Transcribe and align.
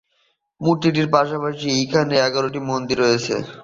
মূর্তিটির 0.61 1.07
পাশাপাশি 1.09 1.67
এখানে 1.81 2.15
এগারোটি 2.27 2.59
মন্দির 2.69 2.97
রয়েছে। 2.99 3.35